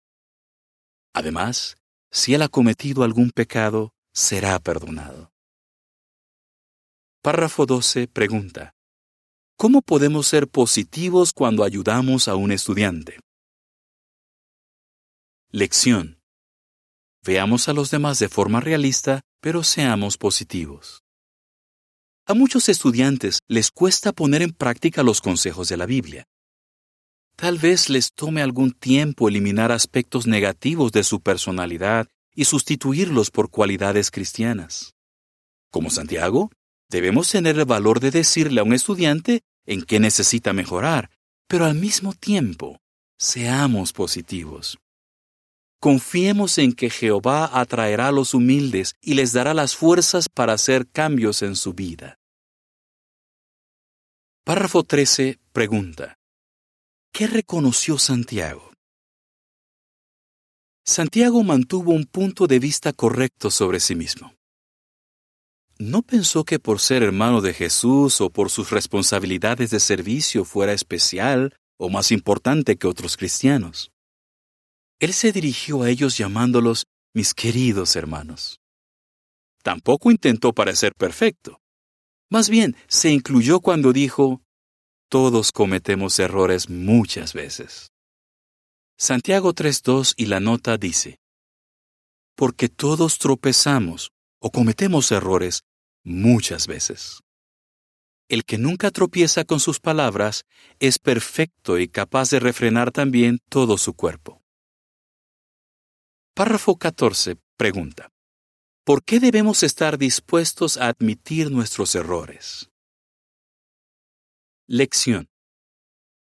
Además, 1.13 1.75
si 2.09 2.33
él 2.33 2.41
ha 2.43 2.47
cometido 2.47 3.03
algún 3.03 3.29
pecado, 3.29 3.91
será 4.13 4.57
perdonado. 4.59 5.33
Párrafo 7.21 7.65
12 7.65 8.07
pregunta. 8.07 8.73
¿Cómo 9.57 9.81
podemos 9.81 10.27
ser 10.27 10.47
positivos 10.47 11.33
cuando 11.33 11.65
ayudamos 11.65 12.29
a 12.29 12.35
un 12.35 12.53
estudiante? 12.53 13.19
Lección. 15.51 16.21
Veamos 17.21 17.67
a 17.67 17.73
los 17.73 17.91
demás 17.91 18.17
de 18.19 18.29
forma 18.29 18.61
realista, 18.61 19.19
pero 19.41 19.61
seamos 19.61 20.17
positivos. 20.17 21.03
A 22.25 22.33
muchos 22.33 22.69
estudiantes 22.69 23.39
les 23.49 23.71
cuesta 23.71 24.13
poner 24.13 24.41
en 24.41 24.53
práctica 24.53 25.03
los 25.03 25.19
consejos 25.19 25.67
de 25.67 25.75
la 25.75 25.85
Biblia. 25.85 26.25
Tal 27.39 27.57
vez 27.57 27.89
les 27.89 28.11
tome 28.11 28.41
algún 28.41 28.71
tiempo 28.73 29.29
eliminar 29.29 29.71
aspectos 29.71 30.27
negativos 30.27 30.91
de 30.91 31.05
su 31.05 31.21
personalidad 31.21 32.09
y 32.35 32.43
sustituirlos 32.43 33.31
por 33.31 33.49
cualidades 33.49 34.11
cristianas. 34.11 34.93
Como 35.71 35.89
Santiago, 35.89 36.51
debemos 36.89 37.31
tener 37.31 37.57
el 37.57 37.63
valor 37.63 38.01
de 38.01 38.11
decirle 38.11 38.59
a 38.59 38.65
un 38.65 38.73
estudiante 38.73 39.39
en 39.65 39.83
qué 39.83 40.01
necesita 40.01 40.51
mejorar, 40.51 41.11
pero 41.47 41.63
al 41.63 41.75
mismo 41.75 42.13
tiempo, 42.13 42.81
seamos 43.17 43.93
positivos. 43.93 44.77
Confiemos 45.79 46.57
en 46.57 46.73
que 46.73 46.89
Jehová 46.89 47.49
atraerá 47.53 48.09
a 48.09 48.11
los 48.11 48.33
humildes 48.33 48.95
y 48.99 49.13
les 49.13 49.31
dará 49.31 49.53
las 49.53 49.77
fuerzas 49.77 50.27
para 50.27 50.51
hacer 50.51 50.89
cambios 50.89 51.41
en 51.41 51.55
su 51.55 51.73
vida. 51.73 52.19
Párrafo 54.43 54.83
13 54.83 55.39
pregunta. 55.53 56.18
¿Qué 57.11 57.27
reconoció 57.27 57.97
Santiago? 57.97 58.71
Santiago 60.85 61.43
mantuvo 61.43 61.91
un 61.91 62.05
punto 62.05 62.47
de 62.47 62.59
vista 62.59 62.93
correcto 62.93 63.51
sobre 63.51 63.79
sí 63.79 63.95
mismo. 63.95 64.33
No 65.77 66.01
pensó 66.01 66.43
que 66.45 66.59
por 66.59 66.79
ser 66.79 67.03
hermano 67.03 67.41
de 67.41 67.53
Jesús 67.53 68.21
o 68.21 68.29
por 68.29 68.49
sus 68.49 68.69
responsabilidades 68.69 69.69
de 69.69 69.79
servicio 69.79 70.45
fuera 70.45 70.73
especial 70.73 71.55
o 71.77 71.89
más 71.89 72.11
importante 72.11 72.77
que 72.77 72.87
otros 72.87 73.17
cristianos. 73.17 73.91
Él 74.99 75.13
se 75.13 75.31
dirigió 75.31 75.83
a 75.83 75.89
ellos 75.89 76.17
llamándolos 76.17 76.85
mis 77.13 77.33
queridos 77.33 77.95
hermanos. 77.95 78.59
Tampoco 79.63 80.11
intentó 80.11 80.53
parecer 80.53 80.93
perfecto. 80.97 81.59
Más 82.29 82.49
bien, 82.49 82.75
se 82.87 83.11
incluyó 83.11 83.59
cuando 83.59 83.93
dijo, 83.93 84.41
todos 85.09 85.51
cometemos 85.51 86.19
errores 86.19 86.69
muchas 86.69 87.33
veces. 87.33 87.91
Santiago 88.97 89.53
3.2 89.53 90.13
y 90.17 90.27
la 90.27 90.39
nota 90.39 90.77
dice, 90.77 91.19
porque 92.35 92.69
todos 92.69 93.17
tropezamos 93.17 94.11
o 94.39 94.51
cometemos 94.51 95.11
errores 95.11 95.63
muchas 96.03 96.67
veces. 96.67 97.21
El 98.29 98.45
que 98.45 98.57
nunca 98.57 98.91
tropieza 98.91 99.43
con 99.43 99.59
sus 99.59 99.79
palabras 99.79 100.45
es 100.79 100.99
perfecto 100.99 101.79
y 101.79 101.87
capaz 101.87 102.29
de 102.29 102.39
refrenar 102.39 102.91
también 102.91 103.39
todo 103.49 103.77
su 103.77 103.93
cuerpo. 103.95 104.41
Párrafo 106.35 106.77
14 106.77 107.37
pregunta. 107.57 108.09
¿Por 108.85 109.03
qué 109.03 109.19
debemos 109.19 109.63
estar 109.63 109.97
dispuestos 109.97 110.77
a 110.77 110.87
admitir 110.87 111.51
nuestros 111.51 111.95
errores? 111.95 112.68
Lección. 114.71 115.27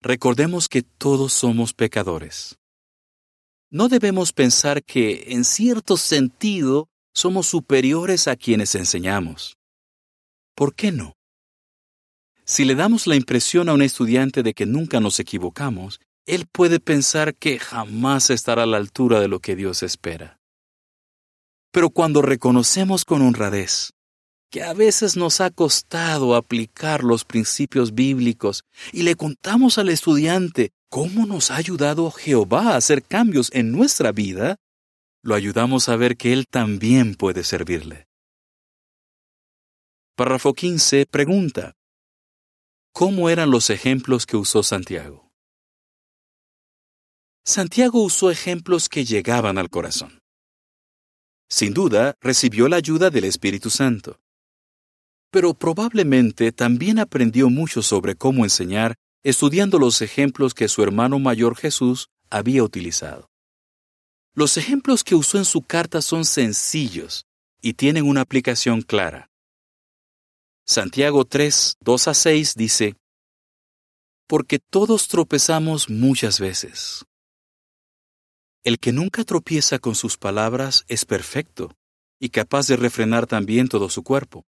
Recordemos 0.01 0.67
que 0.67 0.81
todos 0.81 1.31
somos 1.31 1.75
pecadores. 1.75 2.57
No 3.69 3.87
debemos 3.87 4.33
pensar 4.33 4.83
que, 4.83 5.25
en 5.27 5.45
cierto 5.45 5.95
sentido, 5.95 6.89
somos 7.13 7.45
superiores 7.45 8.27
a 8.27 8.35
quienes 8.35 8.73
enseñamos. 8.73 9.59
¿Por 10.55 10.73
qué 10.73 10.91
no? 10.91 11.13
Si 12.43 12.65
le 12.65 12.73
damos 12.73 13.05
la 13.05 13.15
impresión 13.15 13.69
a 13.69 13.73
un 13.73 13.83
estudiante 13.83 14.41
de 14.41 14.55
que 14.55 14.65
nunca 14.65 14.99
nos 14.99 15.19
equivocamos, 15.19 15.99
él 16.25 16.47
puede 16.51 16.79
pensar 16.79 17.35
que 17.35 17.59
jamás 17.59 18.31
estará 18.31 18.63
a 18.63 18.65
la 18.65 18.77
altura 18.77 19.19
de 19.19 19.27
lo 19.27 19.39
que 19.39 19.55
Dios 19.55 19.83
espera. 19.83 20.39
Pero 21.71 21.91
cuando 21.91 22.23
reconocemos 22.23 23.05
con 23.05 23.21
honradez 23.21 23.91
que 24.51 24.61
a 24.63 24.73
veces 24.73 25.15
nos 25.15 25.39
ha 25.39 25.49
costado 25.49 26.35
aplicar 26.35 27.03
los 27.03 27.23
principios 27.23 27.95
bíblicos 27.95 28.65
y 28.91 29.03
le 29.03 29.15
contamos 29.15 29.77
al 29.77 29.87
estudiante 29.87 30.73
cómo 30.89 31.25
nos 31.25 31.49
ha 31.49 31.55
ayudado 31.55 32.11
Jehová 32.11 32.73
a 32.73 32.75
hacer 32.75 33.01
cambios 33.01 33.49
en 33.53 33.71
nuestra 33.71 34.11
vida, 34.11 34.57
lo 35.23 35.35
ayudamos 35.35 35.87
a 35.87 35.95
ver 35.95 36.17
que 36.17 36.33
Él 36.33 36.47
también 36.47 37.15
puede 37.15 37.45
servirle. 37.45 38.07
Párrafo 40.17 40.53
15 40.53 41.05
pregunta, 41.05 41.73
¿cómo 42.91 43.29
eran 43.29 43.49
los 43.49 43.69
ejemplos 43.69 44.25
que 44.25 44.35
usó 44.35 44.63
Santiago? 44.63 45.31
Santiago 47.45 48.03
usó 48.03 48.29
ejemplos 48.29 48.89
que 48.89 49.05
llegaban 49.05 49.57
al 49.57 49.69
corazón. 49.69 50.19
Sin 51.49 51.73
duda, 51.73 52.15
recibió 52.19 52.67
la 52.67 52.75
ayuda 52.75 53.09
del 53.09 53.23
Espíritu 53.23 53.69
Santo. 53.69 54.20
Pero 55.31 55.53
probablemente 55.53 56.51
también 56.51 56.99
aprendió 56.99 57.49
mucho 57.49 57.81
sobre 57.81 58.15
cómo 58.15 58.43
enseñar 58.43 58.95
estudiando 59.23 59.79
los 59.79 60.01
ejemplos 60.01 60.53
que 60.53 60.67
su 60.67 60.83
hermano 60.83 61.19
mayor 61.19 61.55
Jesús 61.55 62.09
había 62.29 62.63
utilizado. 62.63 63.29
Los 64.33 64.57
ejemplos 64.57 65.03
que 65.03 65.15
usó 65.15 65.37
en 65.37 65.45
su 65.45 65.61
carta 65.61 66.01
son 66.01 66.25
sencillos 66.25 67.25
y 67.61 67.73
tienen 67.73 68.07
una 68.07 68.21
aplicación 68.21 68.81
clara. 68.81 69.29
Santiago 70.65 71.25
3, 71.25 71.75
2 71.81 72.07
a 72.07 72.13
6 72.13 72.55
dice, 72.55 72.95
Porque 74.27 74.59
todos 74.59 75.07
tropezamos 75.07 75.89
muchas 75.89 76.39
veces. 76.39 77.05
El 78.63 78.79
que 78.79 78.93
nunca 78.93 79.23
tropieza 79.23 79.79
con 79.79 79.95
sus 79.95 80.17
palabras 80.17 80.85
es 80.87 81.03
perfecto 81.03 81.75
y 82.19 82.29
capaz 82.29 82.67
de 82.67 82.77
refrenar 82.77 83.27
también 83.27 83.67
todo 83.67 83.89
su 83.89 84.03
cuerpo. 84.03 84.45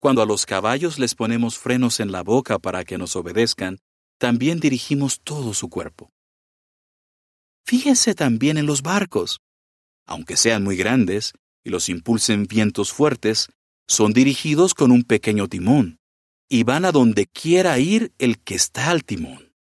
Cuando 0.00 0.22
a 0.22 0.26
los 0.26 0.46
caballos 0.46 0.98
les 0.98 1.14
ponemos 1.14 1.58
frenos 1.58 2.00
en 2.00 2.12
la 2.12 2.22
boca 2.22 2.58
para 2.58 2.84
que 2.84 2.98
nos 2.98 3.16
obedezcan, 3.16 3.78
también 4.18 4.60
dirigimos 4.60 5.20
todo 5.20 5.54
su 5.54 5.68
cuerpo. 5.68 6.10
Fíjense 7.66 8.14
también 8.14 8.58
en 8.58 8.66
los 8.66 8.82
barcos. 8.82 9.40
Aunque 10.06 10.36
sean 10.36 10.64
muy 10.64 10.76
grandes 10.76 11.32
y 11.64 11.70
los 11.70 11.88
impulsen 11.88 12.46
vientos 12.46 12.92
fuertes, 12.92 13.48
son 13.86 14.12
dirigidos 14.12 14.74
con 14.74 14.90
un 14.90 15.02
pequeño 15.02 15.48
timón 15.48 15.98
y 16.48 16.62
van 16.62 16.84
a 16.84 16.92
donde 16.92 17.26
quiera 17.26 17.78
ir 17.78 18.12
el 18.18 18.38
que 18.38 18.54
está 18.54 18.90
al 18.90 19.04
timón. 19.04 19.52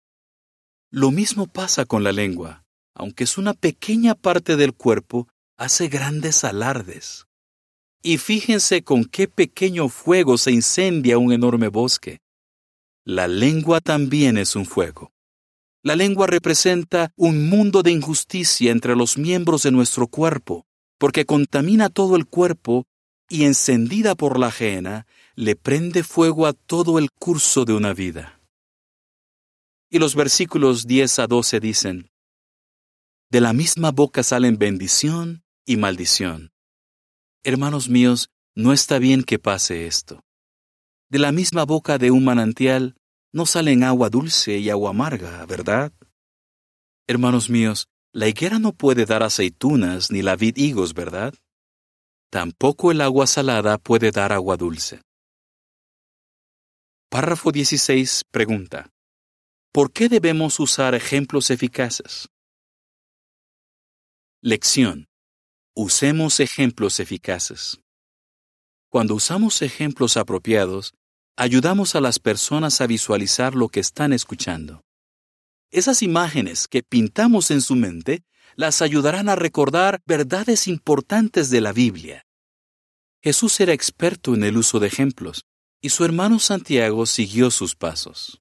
Lo 0.91 1.11
mismo 1.11 1.47
pasa 1.47 1.85
con 1.85 2.05
la 2.05 2.13
lengua 2.13 2.67
aunque 2.97 3.25
es 3.25 3.37
una 3.37 3.53
pequeña 3.53 4.15
parte 4.15 4.57
del 4.57 4.75
cuerpo, 4.75 5.29
hace 5.59 5.89
grandes 5.89 6.45
alardes. 6.45 7.27
Y 8.07 8.19
fíjense 8.19 8.85
con 8.85 9.05
qué 9.05 9.27
pequeño 9.27 9.89
fuego 9.89 10.39
se 10.39 10.53
incendia 10.53 11.19
un 11.19 11.33
enorme 11.33 11.67
bosque. 11.67 12.21
La 13.05 13.27
lengua 13.27 13.81
también 13.81 14.39
es 14.39 14.55
un 14.55 14.65
fuego. 14.65 15.11
La 15.83 15.97
lengua 15.97 16.29
representa 16.29 17.11
un 17.17 17.49
mundo 17.49 17.83
de 17.83 17.91
injusticia 17.91 18.71
entre 18.71 18.95
los 18.95 19.19
miembros 19.19 19.65
de 19.65 19.73
nuestro 19.73 20.07
cuerpo, 20.07 20.69
porque 20.99 21.25
contamina 21.25 21.89
todo 21.89 22.15
el 22.15 22.27
cuerpo 22.27 22.87
y 23.29 23.43
encendida 23.43 24.15
por 24.15 24.39
la 24.39 24.47
ajena, 24.47 25.09
le 25.35 25.57
prende 25.57 26.05
fuego 26.05 26.47
a 26.47 26.53
todo 26.53 27.01
el 27.01 27.11
curso 27.11 27.65
de 27.65 27.73
una 27.73 27.93
vida. 27.93 28.41
Y 29.91 29.99
los 29.99 30.15
versículos 30.15 30.87
10 30.87 31.19
a 31.19 31.27
12 31.27 31.59
dicen, 31.59 32.11
de 33.31 33.41
la 33.41 33.53
misma 33.53 33.91
boca 33.91 34.23
salen 34.23 34.59
bendición 34.59 35.43
y 35.65 35.77
maldición. 35.77 36.53
Hermanos 37.49 37.89
míos, 37.89 38.29
no 38.57 38.73
está 38.73 38.99
bien 38.99 39.23
que 39.23 39.39
pase 39.39 39.87
esto. 39.87 40.25
De 41.09 41.21
la 41.21 41.31
misma 41.31 41.65
boca 41.65 41.97
de 41.97 42.11
un 42.11 42.25
manantial 42.25 42.97
no 43.33 43.47
salen 43.47 43.85
agua 43.85 44.11
dulce 44.11 44.59
y 44.59 44.69
agua 44.69 44.91
amarga, 44.91 45.47
¿verdad? 45.47 45.93
Hermanos 47.07 47.49
míos, 47.49 47.87
la 48.13 48.27
higuera 48.27 48.59
no 48.59 48.73
puede 48.73 49.07
dar 49.07 49.23
aceitunas 49.23 50.11
ni 50.11 50.23
la 50.23 50.35
vid 50.35 50.57
higos, 50.57 50.93
¿verdad? 50.93 51.35
Tampoco 52.33 52.91
el 52.91 53.01
agua 53.01 53.29
salada 53.29 53.79
puede 53.79 54.11
dar 54.11 54.33
agua 54.33 54.57
dulce. 54.57 55.03
Párrafo 57.09 57.53
16 57.53 58.25
pregunta. 58.33 58.91
¿Por 59.73 59.93
qué 59.93 60.09
debemos 60.09 60.59
usar 60.59 60.97
ejemplos 60.97 61.51
eficaces? 61.51 62.29
Lección. 64.43 65.06
Usemos 65.79 66.41
ejemplos 66.41 67.01
eficaces. 67.01 67.83
Cuando 68.89 69.15
usamos 69.15 69.61
ejemplos 69.61 70.17
apropiados, 70.17 70.95
ayudamos 71.37 71.95
a 71.95 72.01
las 72.01 72.19
personas 72.19 72.81
a 72.81 72.87
visualizar 72.87 73.55
lo 73.55 73.69
que 73.69 73.81
están 73.81 74.15
escuchando. 74.15 74.81
Esas 75.71 76.01
imágenes 76.01 76.67
que 76.67 76.83
pintamos 76.83 77.51
en 77.51 77.61
su 77.61 77.77
mente 77.77 78.25
las 78.55 78.81
ayudarán 78.81 79.29
a 79.29 79.37
recordar 79.37 80.01
verdades 80.07 80.67
importantes 80.67 81.51
de 81.51 81.61
la 81.61 81.75
Biblia. 81.75 82.25
Jesús 83.23 83.61
era 83.61 83.75
experto 83.75 84.35
en 84.35 84.45
el 84.45 84.57
uso 84.57 84.81
de 84.81 84.87
ejemplos, 84.87 85.45
y 85.83 85.91
su 85.91 86.07
hermano 86.07 86.39
Santiago 86.39 87.05
siguió 87.05 87.51
sus 87.51 87.75
pasos. 87.75 88.41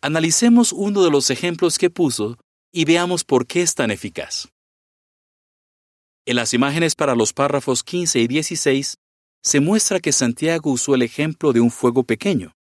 Analicemos 0.00 0.72
uno 0.72 1.04
de 1.04 1.12
los 1.12 1.30
ejemplos 1.30 1.78
que 1.78 1.90
puso 1.90 2.38
y 2.72 2.86
veamos 2.86 3.22
por 3.22 3.46
qué 3.46 3.62
es 3.62 3.76
tan 3.76 3.92
eficaz. 3.92 4.48
En 6.26 6.36
las 6.36 6.54
imágenes 6.54 6.94
para 6.94 7.14
los 7.14 7.32
párrafos 7.34 7.82
15 7.82 8.20
y 8.20 8.26
16 8.26 8.96
se 9.42 9.60
muestra 9.60 10.00
que 10.00 10.12
Santiago 10.12 10.70
usó 10.70 10.94
el 10.94 11.02
ejemplo 11.02 11.52
de 11.52 11.60
un 11.60 11.70
fuego 11.70 12.04
pequeño, 12.04 12.52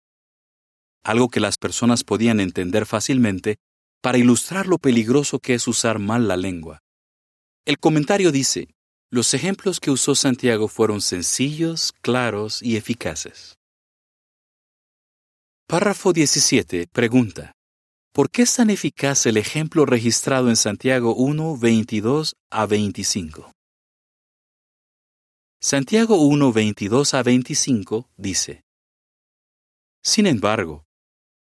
algo 1.01 1.29
que 1.29 1.39
las 1.39 1.57
personas 1.57 2.03
podían 2.03 2.41
entender 2.41 2.85
fácilmente 2.85 3.57
para 4.01 4.17
ilustrar 4.17 4.67
lo 4.67 4.79
peligroso 4.79 5.39
que 5.39 5.53
es 5.53 5.65
usar 5.67 5.97
mal 5.97 6.27
la 6.27 6.35
lengua. 6.35 6.79
El 7.65 7.79
comentario 7.79 8.33
dice, 8.33 8.67
los 9.09 9.33
ejemplos 9.33 9.79
que 9.79 9.91
usó 9.91 10.13
Santiago 10.13 10.67
fueron 10.67 10.99
sencillos, 10.99 11.93
claros 12.01 12.61
y 12.61 12.75
eficaces. 12.75 13.55
Párrafo 15.67 16.11
17 16.11 16.87
pregunta, 16.91 17.53
¿por 18.13 18.29
qué 18.29 18.43
es 18.43 18.55
tan 18.55 18.69
eficaz 18.69 19.25
el 19.25 19.37
ejemplo 19.37 19.87
registrado 19.87 20.49
en 20.49 20.55
Santiago 20.55 21.15
1, 21.15 21.57
22 21.57 22.35
a 22.51 22.65
25? 22.67 23.51
Santiago 25.59 26.17
1, 26.17 26.53
22 26.53 27.13
a 27.15 27.23
25 27.23 28.09
dice, 28.15 28.63
Sin 30.03 30.27
embargo, 30.27 30.85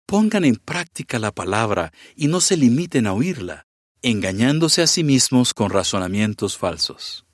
pongan 0.06 0.44
en 0.44 0.56
práctica 0.56 1.18
la 1.18 1.32
palabra 1.32 1.90
y 2.14 2.28
no 2.28 2.40
se 2.42 2.58
limiten 2.58 3.06
a 3.06 3.14
oírla, 3.14 3.64
engañándose 4.02 4.82
a 4.82 4.86
sí 4.86 5.04
mismos 5.04 5.54
con 5.54 5.70
razonamientos 5.70 6.58
falsos. 6.58 7.24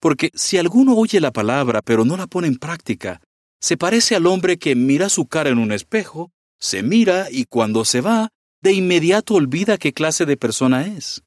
Porque 0.00 0.30
si 0.34 0.58
alguno 0.58 0.96
oye 0.96 1.20
la 1.20 1.32
palabra 1.32 1.80
pero 1.80 2.04
no 2.04 2.18
la 2.18 2.26
pone 2.26 2.48
en 2.48 2.58
práctica, 2.58 3.22
se 3.58 3.78
parece 3.78 4.16
al 4.16 4.26
hombre 4.26 4.58
que 4.58 4.74
mira 4.74 5.08
su 5.08 5.26
cara 5.26 5.48
en 5.48 5.58
un 5.58 5.72
espejo, 5.72 6.30
se 6.58 6.82
mira 6.82 7.28
y 7.30 7.44
cuando 7.44 7.84
se 7.84 8.02
va, 8.02 8.30
de 8.62 8.72
inmediato 8.72 9.34
olvida 9.34 9.78
qué 9.78 9.92
clase 9.92 10.26
de 10.26 10.36
persona 10.36 10.86
es. 10.86 11.22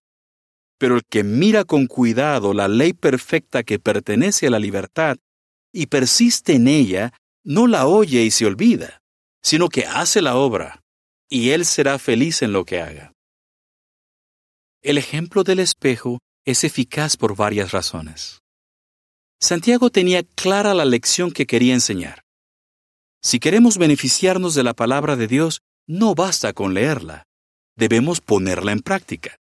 Pero 0.78 0.96
el 0.96 1.04
que 1.10 1.24
mira 1.24 1.64
con 1.64 1.88
cuidado 1.88 2.54
la 2.54 2.68
ley 2.68 2.94
perfecta 2.94 3.64
que 3.64 3.80
pertenece 3.80 4.48
a 4.48 4.50
la 4.50 4.60
libertad 4.60 5.18
y 5.72 5.88
persiste 5.88 6.54
en 6.54 6.68
ella, 6.68 7.14
no 7.44 7.68
la 7.68 7.88
oye 7.88 8.24
y 8.24 8.32
se 8.32 8.46
olvida, 8.46 9.02
sino 9.42 9.70
que 9.70 9.86
hace 9.86 10.22
la 10.22 10.36
obra, 10.36 10.82
y 11.30 11.50
él 11.50 11.66
será 11.66 11.98
feliz 12.00 12.42
en 12.42 12.54
lo 12.54 12.66
que 12.66 12.80
haga. 12.80 13.14
El 14.82 14.98
ejemplo 14.98 15.44
del 15.44 15.60
espejo 15.60 16.20
es 16.46 16.64
eficaz 16.64 17.18
por 17.18 17.36
varias 17.36 17.72
razones. 17.72 18.42
Santiago 19.40 19.90
tenía 19.90 20.24
clara 20.24 20.74
la 20.74 20.86
lección 20.86 21.32
que 21.32 21.46
quería 21.46 21.74
enseñar. 21.74 22.24
Si 23.22 23.40
queremos 23.40 23.78
beneficiarnos 23.78 24.54
de 24.54 24.64
la 24.64 24.74
palabra 24.74 25.16
de 25.16 25.28
Dios, 25.28 25.62
no 25.88 26.16
basta 26.16 26.54
con 26.54 26.74
leerla, 26.74 27.26
debemos 27.76 28.22
ponerla 28.22 28.72
en 28.72 28.82
práctica. 28.82 29.38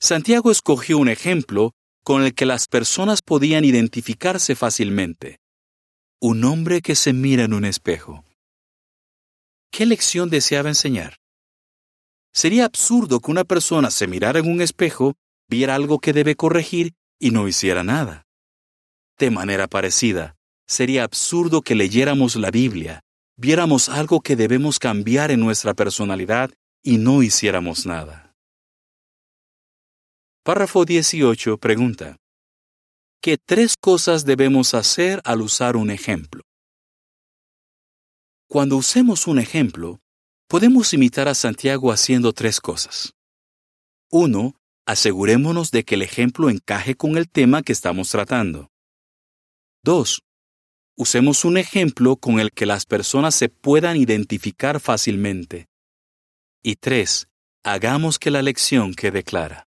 Santiago 0.00 0.50
escogió 0.50 0.98
un 0.98 1.08
ejemplo 1.08 1.72
con 2.04 2.22
el 2.22 2.34
que 2.34 2.46
las 2.46 2.68
personas 2.68 3.22
podían 3.22 3.64
identificarse 3.64 4.54
fácilmente. 4.54 5.38
Un 6.20 6.44
hombre 6.44 6.80
que 6.80 6.94
se 6.94 7.12
mira 7.12 7.44
en 7.44 7.52
un 7.52 7.64
espejo. 7.64 8.24
¿Qué 9.70 9.86
lección 9.86 10.30
deseaba 10.30 10.68
enseñar? 10.68 11.16
Sería 12.32 12.64
absurdo 12.64 13.20
que 13.20 13.30
una 13.30 13.44
persona 13.44 13.90
se 13.90 14.06
mirara 14.06 14.38
en 14.38 14.50
un 14.50 14.60
espejo, 14.60 15.14
viera 15.48 15.74
algo 15.74 15.98
que 15.98 16.12
debe 16.12 16.36
corregir 16.36 16.94
y 17.18 17.30
no 17.30 17.48
hiciera 17.48 17.84
nada. 17.84 18.26
De 19.18 19.30
manera 19.30 19.66
parecida, 19.66 20.36
sería 20.66 21.04
absurdo 21.04 21.62
que 21.62 21.74
leyéramos 21.74 22.36
la 22.36 22.50
Biblia, 22.50 23.02
viéramos 23.38 23.88
algo 23.88 24.20
que 24.20 24.36
debemos 24.36 24.78
cambiar 24.78 25.30
en 25.30 25.40
nuestra 25.40 25.72
personalidad 25.72 26.50
y 26.82 26.98
no 26.98 27.22
hiciéramos 27.22 27.86
nada. 27.86 28.34
Párrafo 30.44 30.84
18 30.84 31.56
pregunta. 31.58 32.16
que 33.20 33.36
tres 33.36 33.76
cosas 33.76 34.24
debemos 34.24 34.74
hacer 34.74 35.20
al 35.24 35.40
usar 35.40 35.76
un 35.76 35.90
ejemplo. 35.90 36.42
Cuando 38.48 38.76
usemos 38.76 39.26
un 39.26 39.40
ejemplo, 39.40 39.98
podemos 40.48 40.94
imitar 40.94 41.26
a 41.28 41.34
Santiago 41.34 41.90
haciendo 41.90 42.32
tres 42.32 42.60
cosas. 42.60 43.12
Uno, 44.10 44.54
asegurémonos 44.86 45.70
de 45.72 45.84
que 45.84 45.96
el 45.96 46.02
ejemplo 46.02 46.48
encaje 46.48 46.94
con 46.94 47.16
el 47.18 47.28
tema 47.28 47.62
que 47.62 47.72
estamos 47.72 48.08
tratando. 48.08 48.70
2. 49.84 50.22
Usemos 51.00 51.44
un 51.44 51.58
ejemplo 51.58 52.16
con 52.16 52.40
el 52.40 52.50
que 52.50 52.66
las 52.66 52.84
personas 52.84 53.32
se 53.32 53.48
puedan 53.48 53.96
identificar 53.96 54.80
fácilmente. 54.80 55.68
Y 56.60 56.74
3. 56.74 57.28
Hagamos 57.62 58.18
que 58.18 58.32
la 58.32 58.42
lección 58.42 58.94
quede 58.94 59.22
clara. 59.22 59.68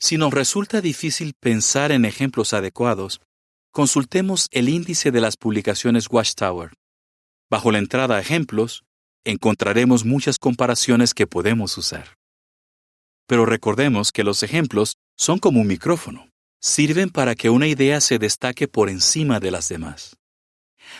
Si 0.00 0.16
nos 0.18 0.34
resulta 0.34 0.80
difícil 0.80 1.34
pensar 1.38 1.92
en 1.92 2.04
ejemplos 2.04 2.52
adecuados, 2.52 3.20
consultemos 3.70 4.48
el 4.50 4.68
índice 4.68 5.12
de 5.12 5.20
las 5.20 5.36
publicaciones 5.36 6.08
Watchtower. 6.10 6.72
Bajo 7.48 7.70
la 7.70 7.78
entrada 7.78 8.18
Ejemplos, 8.18 8.82
encontraremos 9.24 10.04
muchas 10.04 10.38
comparaciones 10.38 11.14
que 11.14 11.28
podemos 11.28 11.78
usar. 11.78 12.16
Pero 13.28 13.46
recordemos 13.46 14.10
que 14.10 14.24
los 14.24 14.42
ejemplos 14.42 14.96
son 15.16 15.38
como 15.38 15.60
un 15.60 15.68
micrófono. 15.68 16.27
Sirven 16.60 17.10
para 17.10 17.34
que 17.34 17.50
una 17.50 17.66
idea 17.66 18.00
se 18.00 18.18
destaque 18.18 18.66
por 18.68 18.88
encima 18.88 19.40
de 19.40 19.50
las 19.50 19.68
demás. 19.68 20.16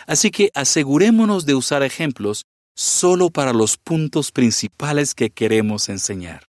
Así 0.07 0.31
que 0.31 0.51
asegurémonos 0.53 1.45
de 1.45 1.55
usar 1.55 1.83
ejemplos 1.83 2.45
solo 2.75 3.29
para 3.29 3.51
los 3.51 3.77
puntos 3.77 4.31
principales 4.31 5.13
que 5.13 5.31
queremos 5.31 5.89
enseñar. 5.89 6.45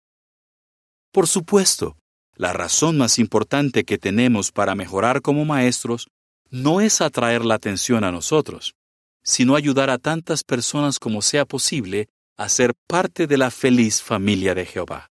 Por 1.10 1.26
supuesto, 1.26 1.96
la 2.34 2.52
razón 2.52 2.98
más 2.98 3.18
importante 3.18 3.84
que 3.84 3.98
tenemos 3.98 4.52
para 4.52 4.74
mejorar 4.74 5.22
como 5.22 5.44
maestros 5.44 6.08
no 6.50 6.80
es 6.80 7.00
atraer 7.00 7.44
la 7.44 7.54
atención 7.54 8.04
a 8.04 8.12
nosotros, 8.12 8.74
sino 9.22 9.56
ayudar 9.56 9.90
a 9.90 9.98
tantas 9.98 10.44
personas 10.44 10.98
como 10.98 11.22
sea 11.22 11.44
posible 11.46 12.08
a 12.36 12.48
ser 12.48 12.74
parte 12.86 13.26
de 13.26 13.38
la 13.38 13.50
feliz 13.50 14.02
familia 14.02 14.54
de 14.54 14.66
Jehová. 14.66 15.08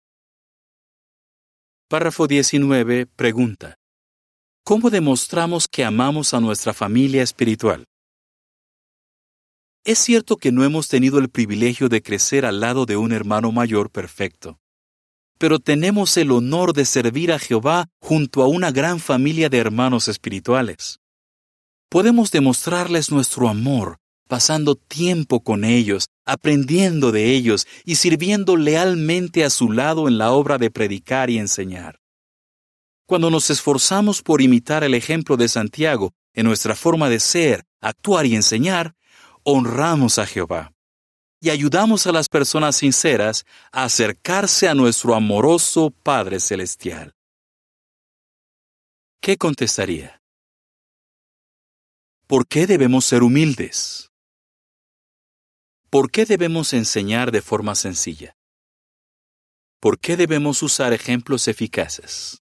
Párrafo 1.88 2.26
19 2.26 3.06
pregunta. 3.06 3.81
¿Cómo 4.64 4.90
demostramos 4.90 5.68
que 5.68 5.84
amamos 5.84 6.34
a 6.34 6.40
nuestra 6.40 6.74
familia 6.74 7.24
espiritual? 7.24 7.86
Es 9.84 9.98
cierto 9.98 10.38
que 10.38 10.52
no 10.52 10.64
hemos 10.64 10.88
tenido 10.88 11.18
el 11.18 11.30
privilegio 11.30 11.90
de 11.90 12.04
crecer 12.04 12.46
al 12.46 12.60
lado 12.60 12.86
de 12.86 12.96
un 12.96 13.12
hermano 13.12 13.52
mayor 13.52 13.90
perfecto, 13.90 14.60
pero 15.40 15.58
tenemos 15.58 16.16
el 16.18 16.32
honor 16.32 16.74
de 16.74 16.86
servir 16.86 17.32
a 17.32 17.40
Jehová 17.40 17.88
junto 18.00 18.44
a 18.44 18.48
una 18.48 18.72
gran 18.72 19.00
familia 19.00 19.50
de 19.50 19.58
hermanos 19.58 20.08
espirituales. 20.08 21.00
Podemos 21.90 22.30
demostrarles 22.30 23.12
nuestro 23.12 23.50
amor 23.50 23.98
pasando 24.28 24.76
tiempo 24.76 25.42
con 25.42 25.66
ellos, 25.66 26.06
aprendiendo 26.26 27.12
de 27.12 27.34
ellos 27.34 27.68
y 27.84 27.96
sirviendo 27.96 28.56
lealmente 28.56 29.44
a 29.44 29.50
su 29.50 29.72
lado 29.72 30.08
en 30.08 30.18
la 30.18 30.32
obra 30.32 30.58
de 30.58 30.72
predicar 30.72 31.30
y 31.30 31.38
enseñar. 31.38 32.01
Cuando 33.12 33.30
nos 33.30 33.50
esforzamos 33.50 34.22
por 34.22 34.42
imitar 34.42 34.86
el 34.86 34.94
ejemplo 34.94 35.36
de 35.36 35.50
Santiago 35.50 36.14
en 36.32 36.46
nuestra 36.46 36.78
forma 36.78 37.10
de 37.10 37.20
ser, 37.20 37.66
actuar 37.82 38.26
y 38.26 38.36
enseñar, 38.36 38.96
honramos 39.44 40.18
a 40.18 40.26
Jehová 40.26 40.72
y 41.42 41.50
ayudamos 41.50 42.08
a 42.08 42.14
las 42.14 42.30
personas 42.30 42.78
sinceras 42.78 43.44
a 43.74 43.84
acercarse 43.84 44.70
a 44.70 44.76
nuestro 44.76 45.14
amoroso 45.14 45.90
Padre 45.90 46.40
Celestial. 46.40 47.14
¿Qué 49.20 49.36
contestaría? 49.36 50.22
¿Por 52.28 52.48
qué 52.48 52.66
debemos 52.66 53.04
ser 53.04 53.24
humildes? 53.24 54.10
¿Por 55.90 56.12
qué 56.12 56.26
debemos 56.26 56.72
enseñar 56.72 57.34
de 57.34 57.42
forma 57.42 57.76
sencilla? 57.76 58.38
¿Por 59.82 60.00
qué 60.00 60.16
debemos 60.16 60.64
usar 60.64 60.94
ejemplos 60.94 61.50
eficaces? 61.50 62.41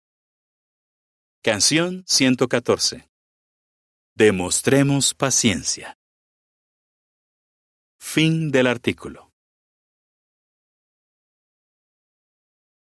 Canción 1.47 2.05
114. 2.07 3.07
Demostremos 4.15 5.13
paciencia. 5.13 5.99
Fin 8.01 8.51
del 8.51 8.67
artículo. 8.67 9.34